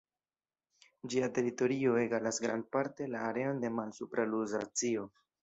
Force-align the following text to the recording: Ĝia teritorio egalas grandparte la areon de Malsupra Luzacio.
Ĝia 1.13 1.29
teritorio 1.35 1.93
egalas 2.05 2.41
grandparte 2.47 3.09
la 3.13 3.23
areon 3.27 3.61
de 3.67 3.73
Malsupra 3.77 4.27
Luzacio. 4.33 5.07